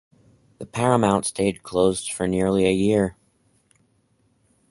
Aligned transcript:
The 0.57 0.65
Paramount 0.65 1.25
stayed 1.27 1.61
closed 1.61 2.11
for 2.11 2.27
nearly 2.27 2.65
a 2.65 2.71
year. 2.71 3.17